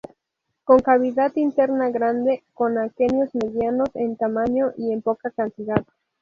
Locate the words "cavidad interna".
0.79-1.89